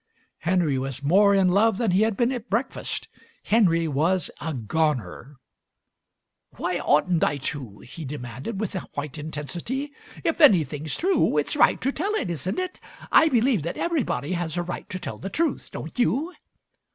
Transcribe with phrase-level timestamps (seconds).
[0.39, 3.07] Henry was more in love than he had been at breakfast.
[3.43, 5.35] Henry was a Goner.
[6.57, 9.93] "Why oughtn't I to?" he demanded with white intensity.
[10.23, 12.79] "If anything's true it's right to tell it, isn't it?
[13.11, 16.33] I believe that everybody has a right to tell the truth, don't you?"